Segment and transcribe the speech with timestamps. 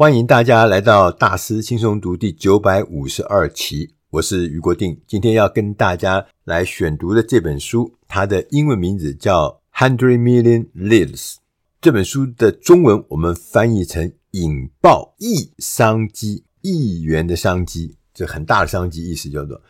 [0.00, 4.98] 欢迎大家来到大师轻松读第九百五十二期，我是余国定。
[5.06, 11.32] 今天要跟大家来选读的这本书，它的英文名字叫《Hundred Million Leads》。
[11.82, 19.60] 这本书的中文我们翻译成“引爆亿商机”，亿元的商机，这很大的商机，意思叫做。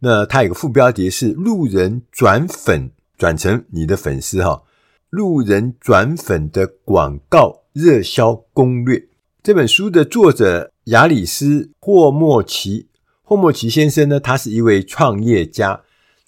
[0.00, 4.64] 那它有个副标题是“路人转粉转成你的粉丝”哈
[5.08, 9.07] ，“路人转粉的广告热销攻略”。
[9.48, 12.86] 这本书的作者亚里斯霍莫奇，
[13.22, 15.80] 霍莫奇先生呢，他是一位创业家，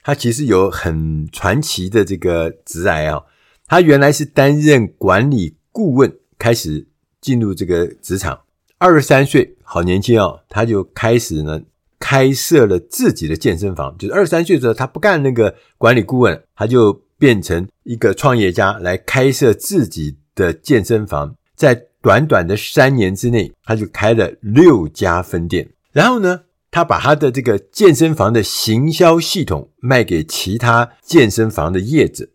[0.03, 3.23] 他其实有很传奇的这个职涯啊。
[3.67, 6.89] 他原来是担任管理顾问，开始
[7.21, 8.41] 进入这个职场。
[8.79, 11.61] 二十三岁，好年轻哦，他就开始呢。
[11.99, 21.35] 开设了自己的健身房，就是二十三岁的时候，他不干那个管理顾问，他就变成一个创业家，来开设自己的健身房。
[21.55, 25.71] 在短短的三年之内，他就开了六家分店。
[25.93, 32.29] 然后呢，他把他的这个健身房的行销系统卖给其他健身房的业者。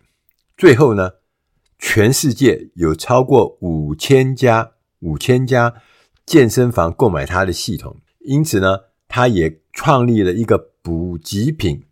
[0.57, 1.11] 最后呢，
[1.79, 5.73] 全世界有超过五千家五千家
[6.25, 8.79] 健身房购买他的系统，因此呢。
[9.07, 11.83] 他也创立了一个补给品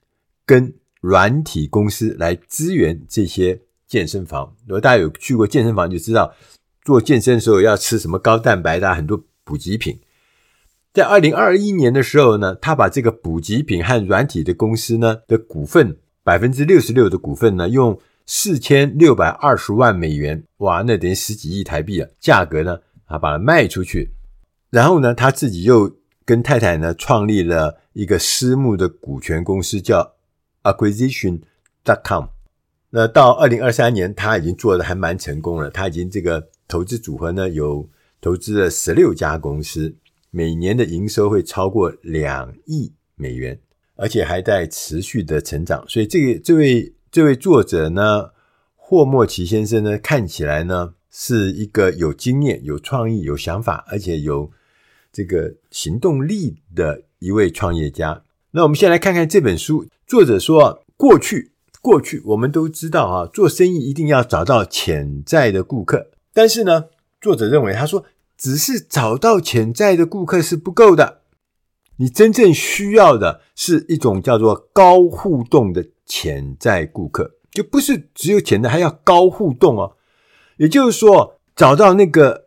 [0.48, 4.56] 跟软体公司来支援这些健身房。
[4.66, 6.34] 如果大家有去过健身房，就知道
[6.84, 10.00] 做健身的时候要吃什么高蛋白的很多补给品。
[10.94, 24.12] 在二零二一年的时候呢，他把这个补给品和软体的公司呢的股份百分之六十六的股份呢，用四千六百二十万美元，哇，那等于十几亿台币啊，价格呢，他把它卖出去，
[24.70, 25.96] 然后呢，他自己又。
[26.26, 30.14] 跟太太呢，创立了一个私募的股权公司，叫
[30.64, 32.28] Acquisition.com。
[32.92, 35.70] 那到二零二三年，他已经做得还蛮成功了。
[35.70, 37.90] 他已经这个投资组合呢，有
[38.22, 39.96] 投资了十六家公司，
[40.32, 43.60] 每年的营收会超过两亿美元，
[43.96, 45.84] 而且还在持续的成长。
[45.88, 48.32] 所以，这个这位这位作者呢，
[48.76, 54.52] 霍莫奇先生呢，看起来呢，是一个有经验、有创意、有想法，而且有。
[55.16, 58.24] 这个行动力的一位创业家。
[58.50, 59.86] 那我们先来看看这本书。
[60.08, 61.52] 作者说，过去
[61.84, 66.10] 过去我们都知道啊，做生意一定要找到潜在的顾客。
[66.34, 66.86] 但是呢，
[67.22, 68.06] 作者认为，他说，
[68.38, 71.22] 只是找到潜在的顾客是不够的。
[71.98, 79.96] 你真正需要的是一种叫做高互动的潜在顾客，就不是只有潜在，还要高互动哦。
[80.58, 82.44] 也就是说，找到那个。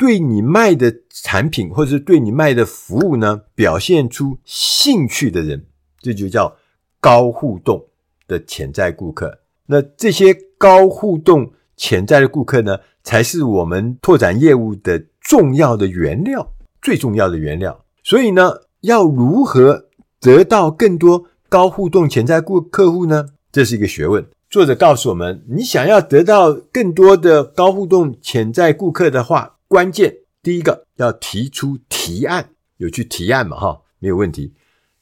[0.00, 5.66] 对你卖的产品或者是对你卖的服务呢，表现出兴趣的人，
[6.00, 6.56] 这就叫
[7.00, 7.86] 高互动
[8.26, 9.40] 的潜在顾客。
[9.66, 16.52] 那这些高互动潜在的顾客呢，才是我们拓展业务的重要的原料，
[16.82, 17.86] 最重要的原料。
[18.04, 18.52] 所以呢，
[18.82, 19.86] 要如何
[20.20, 23.30] 得到更多高互动潜在顾客户呢？
[23.50, 24.26] 这是一个学问。
[24.50, 33.56] 作者告诉我们，你想要得到更多的高互动潜在顾客的话，关键第一个要提出提案，有去提案嘛？
[33.56, 34.52] 哈，没有问题。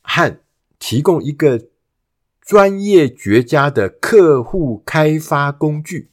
[0.03, 0.39] 和
[0.79, 1.61] 提供一个
[2.41, 6.11] 专业绝佳的客户开发工具。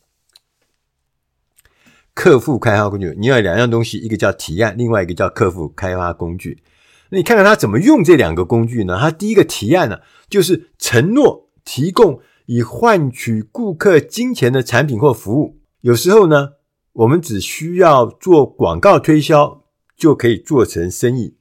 [2.16, 6.64] 客户开发工具，你要两样东西，一个叫提案，另外一个叫客户开发工具。
[7.10, 8.98] 那你看看他怎么用这两个工具呢？
[9.00, 15.60] 他第一个提案呢，就是承诺提供以换取顾客金钱的产品或服务。
[15.82, 16.54] 有时候呢。
[16.96, 19.66] 我们只需要做广告推销
[19.98, 21.36] 就可以做成生意，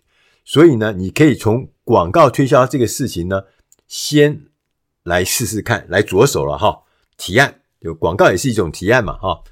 [0.44, 3.42] 所以呢，你可以从广告推销这个事情呢，
[3.86, 4.46] 先
[5.04, 6.82] 来试试看，来着手了哈。
[7.16, 9.44] 提案，就广告也是一种提案嘛哈。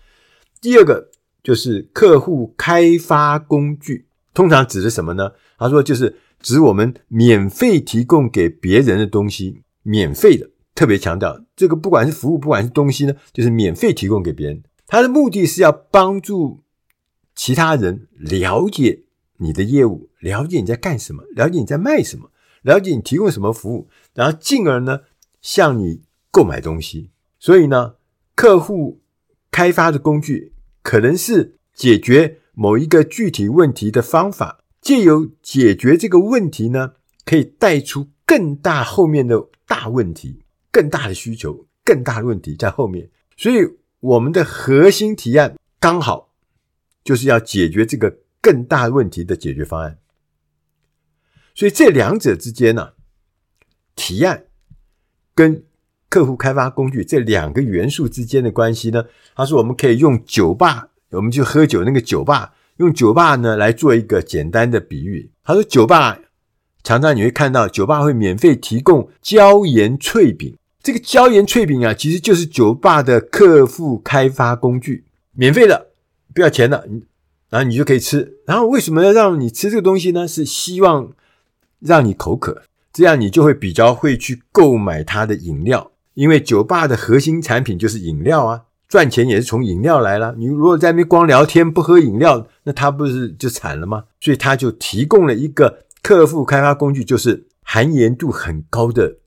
[0.61, 1.12] 第二个
[1.43, 5.33] 就是客户开发工具，通常指的什么呢？
[5.59, 14.63] 他说就是指我们免费提供给别人的东西，免费的，特别强调这个，不管是服务，不管是东西呢，就是免费提供给别人。
[14.87, 16.63] 他的目的是要帮助
[17.35, 19.05] 其他人了解
[19.39, 22.31] 你的业务，了解你在干什么，了解你在卖什么，
[22.63, 25.01] 了解你提供什么服务，然后进而呢
[25.41, 27.11] 向你购买东西。
[27.39, 27.95] 所以呢，
[28.35, 29.01] 客户
[29.51, 36.95] 开发的工具可能是解决某一个具体问题的方法，借由解决这个问题呢，
[37.25, 43.11] 可以带出更大后面的大问题，更大的需求，更大的问题在后面。
[43.37, 43.79] 所以。
[44.03, 46.35] 我们的核心提案刚好
[47.05, 50.01] 就是要解决这个更大问题的解决方案，
[51.55, 52.95] 所以这两者之间呢，
[53.95, 54.47] 提案
[55.37, 55.65] 跟
[56.13, 59.03] 客户开发工具这两个元素之间的关系呢，
[59.35, 65.31] 他说我们可以用酒吧，我们去喝酒那个酒吧，用酒吧呢来做一个简单的比喻。
[65.43, 66.19] 他说，酒吧
[66.83, 70.55] 常常你会看到，酒吧会免费提供椒盐脆饼。
[70.83, 75.93] 这个椒盐脆饼啊，其实就是酒吧的客户开发工具，免费的，
[76.35, 76.87] 不要钱的，
[77.49, 78.35] 然后你就可以吃。
[78.45, 80.29] 然后为什么要让你吃这个东西呢？
[80.29, 81.13] 是希望
[81.81, 90.35] 让你口渴，这样你就会比较会去购买它的饮料，因为酒吧的核心产品就是饮料啊，赚钱也是从饮料来了。
[90.39, 94.05] 你如果在那边光聊天不喝饮料，那他不是就惨了吗？
[94.21, 99.19] 所以他就提供了一个客户开发工具，就是含盐度很高的。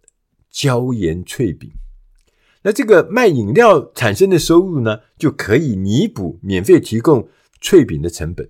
[0.57, 1.69] 椒盐脆饼，
[2.61, 7.27] 那这个卖饮料产生的收入呢，就可以弥补免费提供
[7.59, 8.49] 脆饼的成本。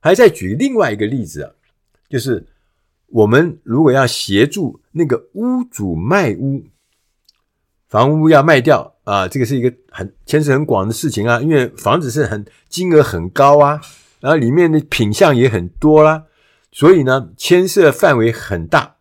[0.00, 1.52] 还再举另外一个例子啊，
[2.08, 2.48] 就是
[3.06, 6.64] 我们如果要协助那个屋主卖屋，
[7.88, 13.80] 房屋要卖掉啊，这个是一个很牵涉很广的事情啊，因为房子是很金额很高啊，
[14.20, 16.24] 然后里面的品相也很多啦，
[16.70, 18.96] 所以呢，牵涉范围很大，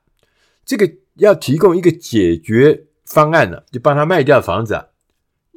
[0.66, 0.92] 这个。
[1.18, 4.86] 要提供一个解决方案呢，就帮他卖掉房子啊，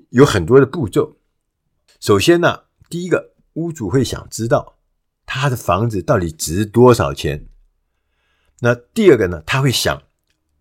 [0.08, 1.18] 有很多的步骤。
[2.00, 4.78] 首先呢，第一个，屋主会想知道
[5.26, 7.46] 他的房子到底值多少钱。
[8.60, 10.02] 那第二个呢，他会想，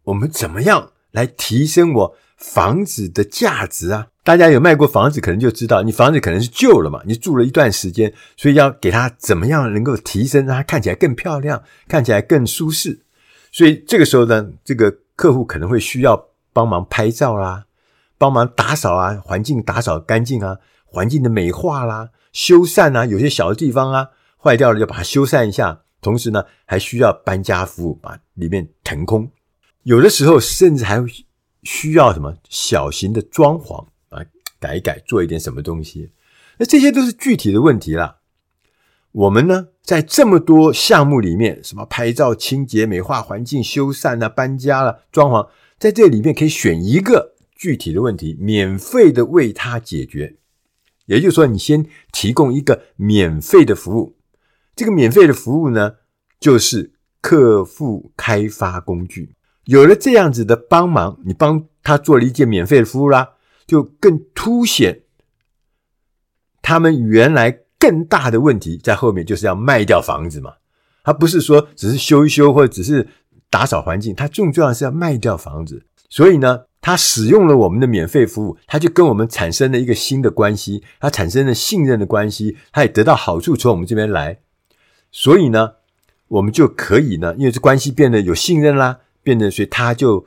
[0.03, 4.07] 我们怎么样来提升我房子的价值啊？
[4.23, 13.01] 大家有卖过房子，可能就知道，你房子可能是旧了嘛，你住了一段时间，所以要给它怎么样能够提升，让它看起来更漂亮，看起来更舒适。
[13.51, 17.65] 所以这个时候呢，这个客户可能会需要帮忙拍照啦，
[18.17, 24.09] 帮忙打扫啊，环境打扫干净啊，环境的美化啦，修缮啊，有些小的地方啊
[24.41, 25.81] 坏掉了，要把它修缮一下。
[26.01, 29.29] 同时呢，还需要搬家服务，把里面腾空。
[29.83, 31.09] 有的时候甚至还会
[31.69, 34.25] 需要什么小型的装潢啊，
[34.59, 36.09] 改一改，做一点什么东西。
[36.57, 38.17] 那这些都是具体的问题啦。
[39.11, 50.37] 我们呢，在这么多项目里面，什么拍照、清洁、美化环境、修缮啊、搬家了、装潢，在这里面可以选一个具体的问题，免费的为他解决。
[51.05, 54.17] 也就是说，你先提供一个免费的服务，
[54.75, 55.97] 这个免费的服务呢，
[56.39, 59.35] 就是客户开发工具。
[59.69, 63.29] 有了这样子的帮忙，你帮他做了一件免费的服务啦，
[63.67, 65.01] 就更凸显
[66.61, 67.59] 他们原来。
[67.81, 70.55] 更大的问题在后面，就是要卖掉房子嘛。
[71.01, 73.07] 他不是说只是修一修，或者只是
[73.49, 75.85] 打扫环境，他最重要是要卖掉房子。
[76.09, 84.41] 所以呢，他使用了我们的免费服务，他就跟我们产生了一个新的关系，他产生了信任的关系，他也得到好处从我们这边来。
[85.09, 85.75] 所以呢，
[86.27, 90.25] 我们就可以呢，因为这关系变得有信任啦，变得所以他就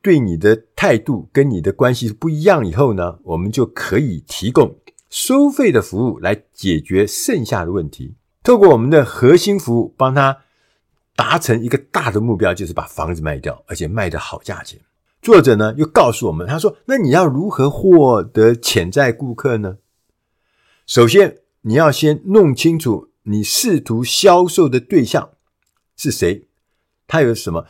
[0.00, 2.64] 对你的态度跟你的关系不一样。
[2.64, 4.78] 以后呢，我们就可以提供。
[5.08, 8.14] 收费的服务来解决剩下的问题，
[8.44, 10.38] 透过我们的核心服务，帮他
[11.16, 14.78] 达成一个大的目标，就是把房子卖掉，而且卖得好价钱。
[15.20, 19.78] 作者呢又告诉我们，他说：“那你要如何获得潜在顾客呢？
[20.86, 25.30] 首先，你要先弄清楚你试图销售的对象
[25.96, 26.46] 是谁，
[27.10, 27.66] 他有什么？”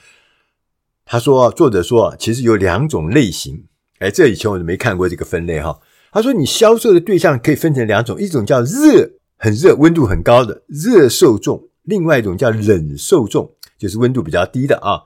[1.07, 3.65] 他说：“作者说，其实有两种类型。
[3.99, 5.81] 哎，这以前我就没看过这个分类哈。”
[6.13, 15.05] 他说：“你销售的对象可以分成两种，一种叫热，很热，温度很高的热受众；另外一种叫冷受众，就是温度比较低的啊。”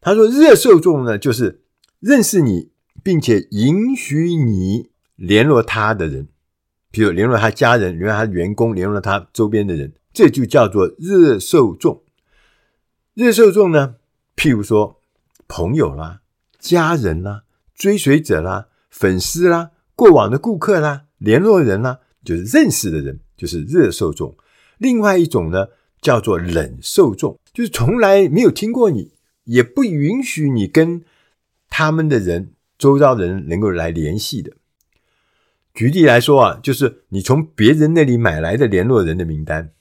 [0.00, 1.62] 他说：“热受众呢，就是
[1.98, 2.70] 认识你
[3.02, 6.28] 并且允许你联络他的人，
[6.90, 12.02] 比如联络他家人、联络他员工、联络他周边的人，这就叫做热受众。
[13.14, 13.96] 热受众呢，
[14.36, 15.00] 譬如说
[15.48, 16.20] 朋友啦、
[16.58, 24.34] 家人啦、追随者啦、粉丝啦。”过往的顾客啦，联络人啦，就是认识的人，就是热受众。
[24.78, 25.66] 另外一种呢，
[26.00, 29.12] 叫做冷受众，就是从来没有听过你，
[29.44, 31.04] 也不允许你跟
[31.68, 34.52] 他们的人、周遭人能够来联系的。
[35.74, 39.74] 举例来说啊，就是你从别人那里买来的联络人的名单，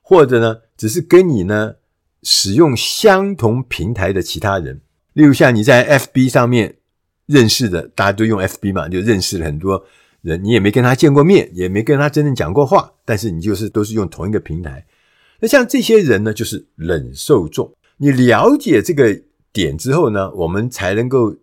[0.00, 1.74] 或者呢，只是跟你呢
[2.22, 4.80] 使用相同平台的其他人，
[5.12, 6.76] 例如像你在 FB 上面。
[7.28, 9.84] 认识的，大家都用 FB 嘛，就认识了很多
[10.22, 10.42] 人。
[10.42, 14.86] 你也没跟他见过面，也没跟他真正讲过话，但是你就是都是用同一个平台。
[15.40, 17.70] 那像这些人呢，就是冷受众。
[17.98, 19.20] 你了解这个
[19.52, 21.36] 点之后呢，我们才能够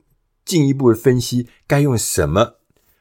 [0.44, 2.56] 进一步分析该用什么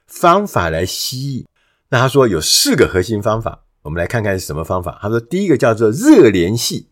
[0.07, 1.47] 方法来吸引。
[1.89, 4.99] 那他说有四个核心方法，我们来看看是什么方法。
[5.01, 6.91] 他说第一个叫做热联系，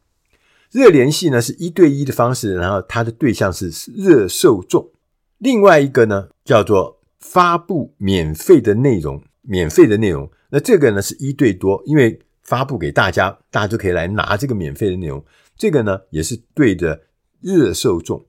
[0.73, 4.91] 热联系呢是一对一的方式，然后它的对象是热受众。
[5.38, 10.31] 另外一个呢，叫做发布免费的内容，免费的内容。
[10.49, 15.23] 那这个呢是一对多，因为发布给大家，大家就可以来拿这个免费的内容。
[15.57, 17.02] 这个呢，也是对的
[17.41, 18.25] 热受众。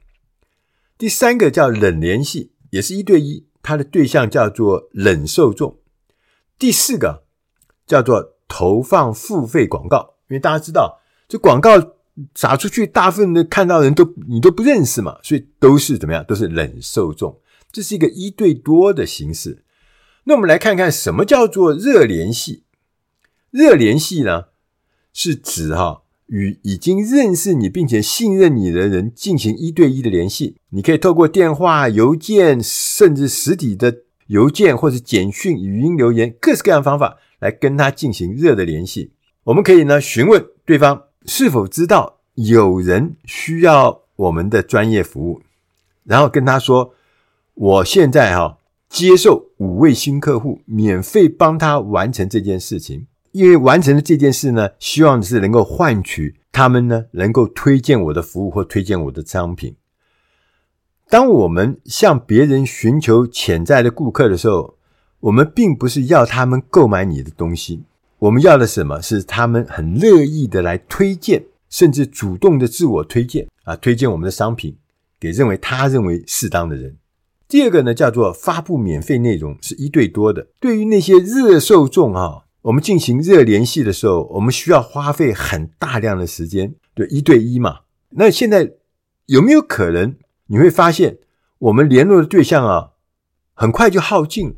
[0.97, 5.79] 第三个叫冷联系，也是一对一，它的对象叫做冷受众。
[6.59, 7.23] 第四个
[7.88, 11.71] 叫做投放付费广告，因为大家知道，这广告
[12.36, 17.39] 撒出去，大部分的看到人都你都不认识嘛，所以都是怎么样，都是冷受众。
[17.72, 19.63] 这是一个一对多的形式。
[20.25, 22.63] 那我们来看看什么叫做热联系。
[23.50, 24.46] 热联系呢，
[25.12, 30.58] 是指哈与已经认识你并且信任你的人进行一对一的联系。
[30.70, 39.13] 你可以透过电话、邮件，甚至实体的邮件或者简讯、语音留言，各式各样方法来跟他进行热的联系。
[39.43, 45.41] 我们可以呢询问对方是否知道有人需要我们的专业服务，
[46.03, 46.93] 然后跟他说
[47.55, 48.57] ：“我现在哈
[48.89, 59.75] 接受五位新客户，免费帮他完成这件事情。”因为完成了这件事呢，希望是能够换取他们呢能够推荐我的服务或推荐我的商品。
[61.09, 64.77] 当我们向别人寻求潜在的顾客的时候，
[65.19, 67.81] 我们并不是要他们购买你的东西，
[68.23, 69.01] 我们要的什么？
[69.01, 74.77] 是他们很乐意的来推荐，甚至主动的自我推荐啊，推荐我们的商品
[75.19, 76.95] 给认为他认为适当的人。
[77.49, 80.47] 第二个呢，叫做发布免费内容，是一对多的。
[80.61, 82.43] 对于那些热受众啊。
[82.61, 87.81] 我们进行热联系的时候，我们需要花费很大量的时间，对，一对一嘛。
[88.11, 88.71] 那现在
[89.25, 90.15] 有没有可能
[90.47, 91.17] 你会发现，
[91.59, 92.91] 我们联络的对象啊，
[93.53, 94.55] 很快就耗尽。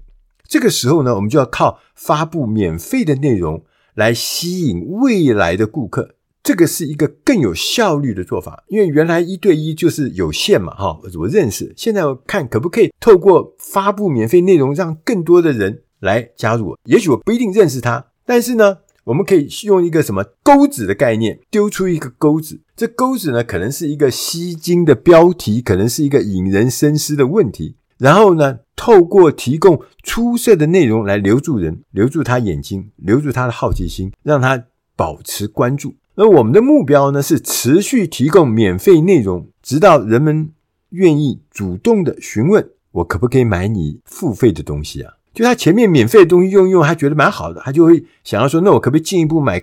[0.47, 6.15] 这个时候呢，我们就要靠发布免费的内容来吸引未来的顾客。
[6.43, 11.73] 这个是一个更有效率的做法，因为原来一对一就是有限嘛，哈，我认识。
[11.75, 15.81] 现在我看可不可以透过发布免费内容，让更多的人。
[16.01, 22.61] 来加入我，也许我不一定认识他，但是呢，我们可以用一个什么钩子的概念，丢出一个钩子。
[22.75, 27.77] 这钩子呢，可能是一个吸睛的标题，可能是一个引人深思的问题。
[27.97, 35.95] 然后呢，透过提供出色的内容来留住人，留住他眼睛，留住他的好奇心，让他保持关注。
[36.15, 40.51] 而我们的目标呢，是持续提供免费内容，直到人们
[40.89, 45.13] 愿意主动的询问我可不可以买你付费的东西啊。
[45.33, 49.61] 就他前面免费的东西用用，他觉得蛮好的，他就会想要说：那我可不可以进一步买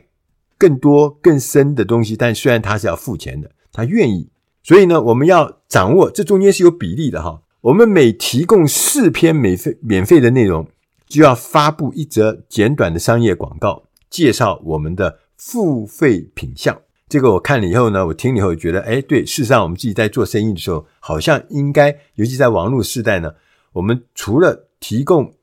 [0.58, 2.14] 更多更深的东西？
[2.14, 4.28] 但虽然他是要付钱的，他愿意。
[4.62, 7.40] 所以呢，我们要掌握这中间是有比例的哈。
[7.62, 10.66] 我们每提供四篇免费免费的内容，
[11.06, 16.82] 就要发布一则简短的商业广告，介绍我们的付费品项。
[17.08, 23.34] 这个我看了以后呢，我听了以后觉得，哎，对，事实上我们自己在做生意的时候，好像应该，尤其在网络时代呢，
[23.74, 25.34] 我们除了提供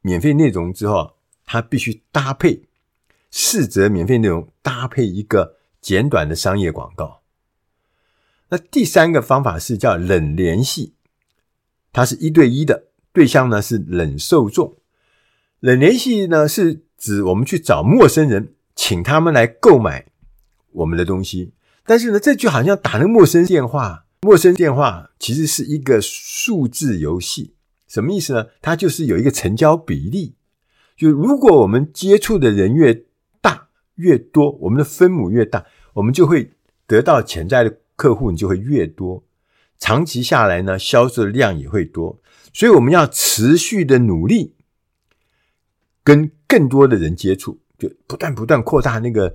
[0.00, 2.62] 免费内容之后，它必须搭配
[3.30, 7.20] 四则免费内容，搭配一个简短的商业广告。
[8.48, 10.94] 那第三个方法是叫冷联系，
[11.92, 14.76] 它是一对一的，对象呢是冷受众。
[15.60, 20.06] 冷联系呢是指我们去找陌生人，请他们来购买
[20.72, 21.52] 我们的东西。
[21.84, 27.54] 但是呢，这就好像打那陌生电话，陌生电话其实是一个数字游戏。
[27.88, 28.46] 什么意思呢？
[28.62, 30.34] 它就是有一个成交比例，
[30.96, 33.04] 就如果我们接触的人越
[33.40, 36.52] 大越多，我们的分母越大，我们就会
[36.86, 39.24] 得到潜在的客户，你就会越多。
[39.80, 42.20] 长期下来呢，销售的量也会多。
[42.52, 44.54] 所以我们要持续的努力，
[46.04, 49.34] 跟更多的人接触，就不断不断扩大那个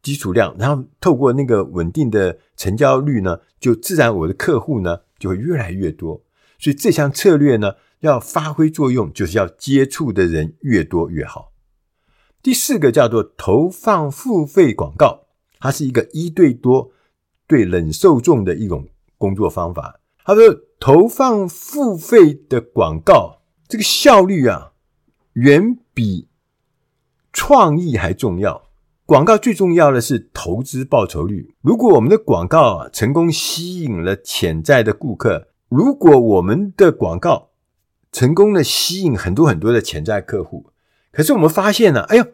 [0.00, 6.22] 基础量，然后透过那个稳定的成交率呢，就自然我的客户呢就会越来越多。
[6.58, 11.52] 所以这项策略呢，要发挥作用，就是要接触的人越多越好。
[12.42, 15.26] 第四个叫做投放付费广告，
[15.58, 16.92] 它是一个一对多
[17.46, 18.88] 对冷受众的一种
[19.22, 20.00] 工作方法。
[20.24, 20.42] 他说，
[20.80, 24.72] 投放付费的广告，这个效率啊，
[25.34, 26.28] 远比
[27.32, 28.68] 创意还重要。
[29.06, 31.54] 广告最重要的是投资报酬率。
[31.60, 35.48] 如果我们的广告啊，成功吸引了潜在的顾客。
[35.68, 37.50] 如果我们的广告
[38.10, 40.66] 成功的吸引很多很多的潜在客户，
[41.12, 42.24] 可是我们发现呢，哎呦，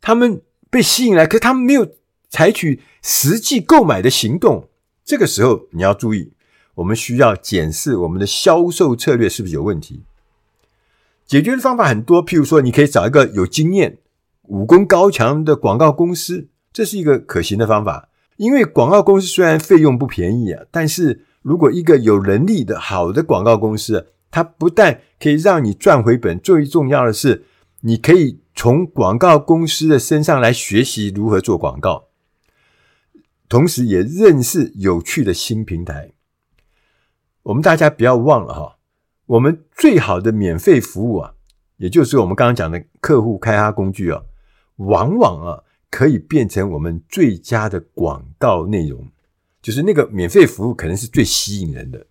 [0.00, 1.86] 他们被吸引来，可是他们没有
[2.28, 4.68] 采取实际购买的行动。
[5.10, 6.30] 这个时候你要注意，
[6.76, 10.04] 我们需要检视我们的销售策略是不是有问题。
[11.26, 13.98] 解决的方法很多，譬如说，你可以找一个有经验、
[14.42, 18.08] 武功高强的广告公司，这是一个可行的方法。
[18.36, 27.46] 因为广告公司虽然费用不便宜啊，但是如果一个有能力的好的广告公司，它不但可以让你赚回本，最重要的是，
[27.80, 32.09] 你可以从广告公司的身上来学习如何做广告，
[33.50, 36.12] 同时也认识有趣的新平台。
[37.42, 38.78] 我们大家不要忘了哈，
[39.26, 41.34] 我们最好的免费服务啊，
[41.78, 44.22] 也就是我们刚刚讲的客户开发工具啊，
[44.76, 49.10] 往往啊可以变成我们最佳的广告内容，
[49.60, 52.06] 就是那个免费服务可能是最吸引人的。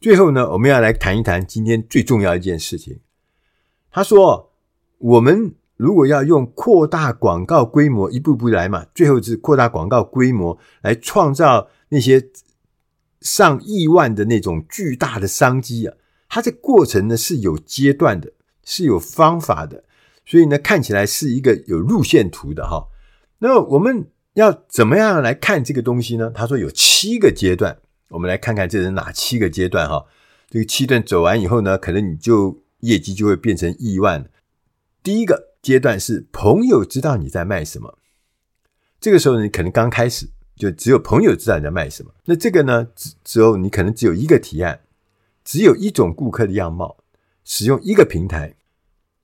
[0.00, 3.00] 最后呢，我们要来谈一谈今天最重要一件事情。
[3.90, 4.52] 他说，
[4.98, 5.56] 我们。
[5.76, 12.30] 如果要用扩大广告规模一步步来嘛，最后是扩大广告规模来创造那些
[13.20, 15.94] 上亿万的那种巨大的商机啊，
[16.30, 18.32] 它这过程呢是有阶段的，
[18.64, 19.84] 是有方法的，
[20.24, 22.88] 所以呢看起来是一个有路线图的哈。
[23.40, 26.30] 那我们要怎么样来看这个东西呢？
[26.34, 27.76] 他说有七个阶段，
[28.08, 30.06] 我们来看看这是哪七个阶段哈。
[30.48, 34.30] 这个七段走完以后呢，可能你就业绩就会变成亿万。
[35.02, 35.55] 第一个。
[35.66, 37.98] 阶段是朋友知道你在卖什么，
[39.00, 42.14] 这个时候你可能刚开始就只有朋友知道你在卖什么。
[42.26, 42.86] 那这个呢，
[43.24, 44.82] 之后你可能只有一个提案，
[45.42, 46.98] 只有一种顾客的样貌，
[47.42, 48.54] 使用一个平台，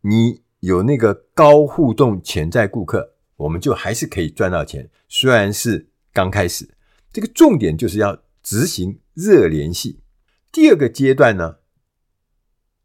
[0.00, 4.90] 你有那个高互动潜在顾客，我们就还是可以赚到钱。
[5.08, 6.68] 虽然是刚开始，
[7.12, 10.00] 这个重点就是要执行热联系。
[10.50, 11.58] 第二个阶段呢，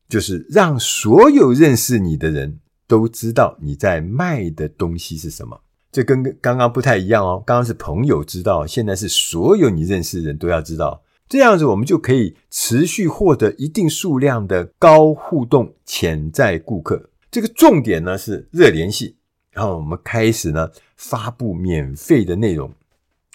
[0.07, 2.59] 就是让所有认识你的人。
[2.87, 5.59] 都知道你在卖的东西是什么，
[5.91, 7.43] 这跟刚刚不太一样哦。
[7.45, 11.03] 刚刚是朋友知道，现在是所有你认识的人都要知道。
[11.27, 17.09] 这样子，我们就可以持续获得一定数量的高互动潜在顾客。
[17.29, 19.17] 这个重点呢是热联系，
[19.51, 22.71] 然后我们开始呢发布免费的内容，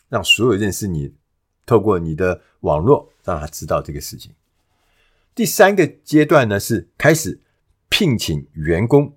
[0.09, 1.13] 让所有认识你，
[1.67, 4.33] 透过你的网络让他知道这个事情。
[5.35, 7.39] 第三个阶段呢是开始
[7.91, 9.15] 聘请员工。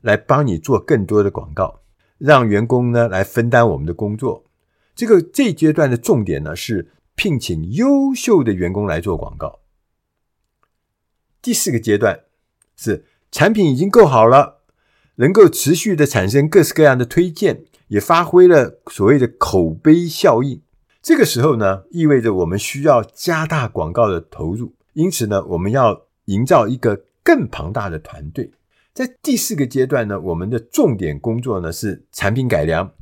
[0.00, 1.80] 来帮你做更多的广告，
[2.18, 4.44] 让员工呢来分担我们的工作。
[4.94, 9.60] 这个这阶段的重点呢是聘请优秀的员工来做广告。
[11.40, 12.24] 第四个阶段
[12.76, 14.62] 是产品已经够好了，
[15.16, 20.62] 能够持续的产生各式各样的推荐，也发挥了所谓的口碑效应。
[21.00, 28.50] 这个时候呢，意味着我们需要加大广告的投入，因此呢，我们要营造一个更庞大的团队。
[28.98, 32.92] 在第四个阶段呢，我们的重点工作呢是产品改良、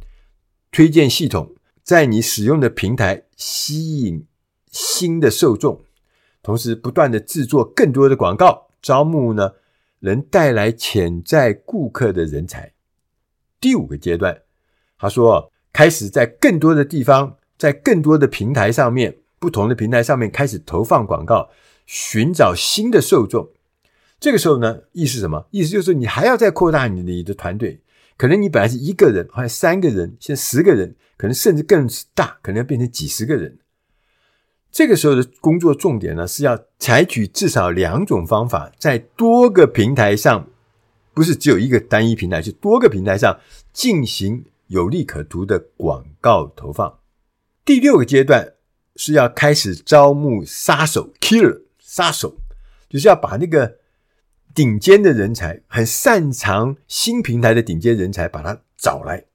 [0.71, 4.27] 推荐系统，在你使用的平台吸引
[4.71, 5.83] 新的受众，
[6.43, 9.53] 同时不断的制作更多的广告，招募呢
[10.01, 12.75] 能带来潜在顾客的人才。
[13.59, 14.43] 第五个阶段，
[14.99, 21.49] 他说开始在更多的地方，在更多的平台上面，不同的平台上面开始投放广告，
[21.87, 23.49] 寻找新的受众。
[24.19, 25.47] 这个时候呢，意思什么？
[25.51, 27.83] 意思就是你还要再扩大你的你的团队，
[28.17, 33.59] 可能你本来是一个人，后来三个人，现在十个人，可能甚至更大，可能要变成几十个人。
[34.73, 40.49] 这个时候的工作重点呢，是要采取至少两种方法，在多个平台上，
[41.13, 43.39] 不是只有一个单一平台，是多个平台上
[43.73, 46.99] 进行有利可图的广告投放。
[47.67, 48.55] 第六个阶段
[48.97, 52.39] 是要开始招募杀手 （killer），杀手
[52.89, 53.77] 就是要把那个。
[54.57, 59.27] 顶尖的人才，很擅长新平台的顶尖人才，把他找来。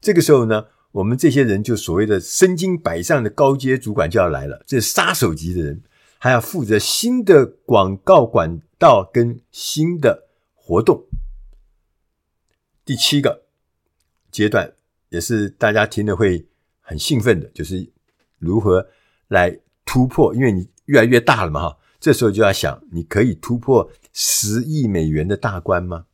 [0.00, 5.82] 这个时候呢，我们这些人就所谓的身经百战的高阶主管就要来了，这是杀手级的人，
[6.16, 11.04] 还要负责新的广告管道跟新的活动。
[12.86, 13.42] 第七个
[14.30, 14.72] 阶段
[15.10, 16.46] 也是大家听了会
[16.80, 17.92] 很兴奋的，就是
[18.38, 18.88] 如何
[19.28, 21.78] 来突破，因为你越来越大了嘛，哈。
[22.02, 26.06] 这时候就要想，你可以突破十亿美元的大关吗？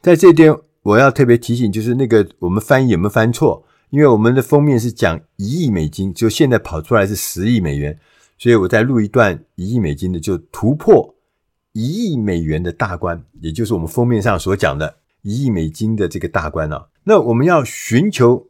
[0.00, 3.64] 在这边我要特别提醒，就是那个我们翻译有没有翻错？
[3.90, 7.98] 因为我们的封面是讲一亿美金，就现在跑出来是十亿美元，
[8.38, 11.16] 所以我再录一段一亿美金的，就突破
[11.72, 16.86] 一亿美元的大关，也就是我们封面上所讲的一亿美金的这个大关啊。
[17.02, 18.46] 那我们要寻求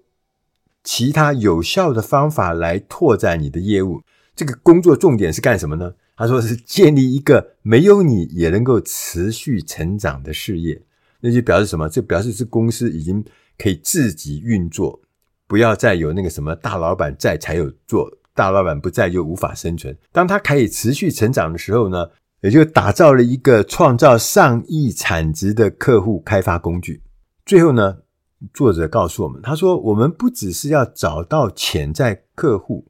[0.85, 4.03] 其他有效的方法来拓展你的业务。
[4.35, 5.95] 这个工作重点是干什么呢？
[6.17, 10.83] 他说是建立一个没有你也能够持续成长的事业，
[11.21, 11.89] 那就表示什么？
[11.89, 13.23] 这表示是公司已经
[13.59, 14.99] 可以自己运作，
[15.47, 19.95] 不要再有那个什么大老板在才有做，大老板不在就无法生存。
[20.11, 22.09] 当他可以持续成长的时候呢，
[22.41, 27.03] 也就打造了一个创造上亿产值的客户开发工具。
[27.45, 27.99] 最后呢，
[28.55, 32.87] 作者告诉我们，他说我们不只是要找到潜在客户。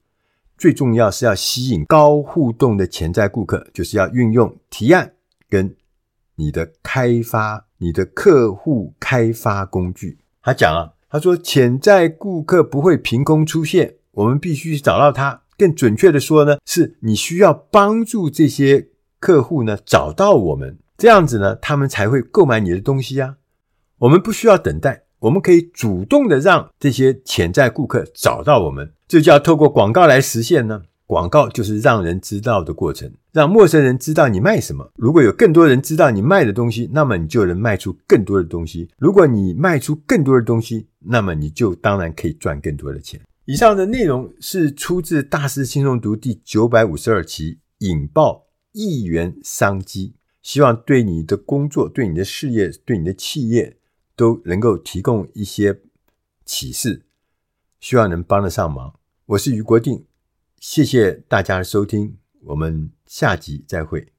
[0.59, 5.13] 最重要是要吸引高互动的潜在顾客，就是要运用提案
[5.49, 5.77] 跟
[6.37, 10.19] 你的开发、你的客户开发工具。
[10.43, 15.43] 他讲啊，他说潜在顾客不会凭空出现，我们必须找到他。
[15.59, 18.89] 更准确的说呢，是你需要帮助这些
[19.19, 23.37] 客户呢找到我们，这样子呢，他们才会购买你的东西啊。
[23.99, 30.83] 我们不需要等待，我们可以主动的让这些潜在顾客找到我们，这就要透过广告来实现呢。
[31.05, 34.89] 广告就是让人知道的过程，让陌生人知道你卖什么。
[34.95, 38.89] 如果有更多人知道你卖的东西，那么你就能卖出更多的东西。
[38.99, 43.21] 如果你卖出更多的东西，那么你就当然可以赚更多的钱。
[43.47, 53.77] 以上的内容是出自《大师轻松读》第九百五十二期，引爆亿元商机，希望对你的工作、对你的事业、对你的企业
[54.17, 55.83] 都能够提供一些
[56.45, 57.05] 启示，
[57.79, 58.99] 希望能帮得上忙。
[59.27, 60.07] 我是于国定。
[60.59, 64.13] 谢谢大家的收听，我们下集再会。